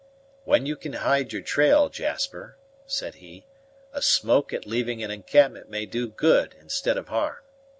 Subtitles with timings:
[0.45, 2.57] "When you can hide your trail, Jasper,"
[2.87, 3.45] said he,
[3.93, 7.43] "a smoke at leaving an encampment may do good instead of harm.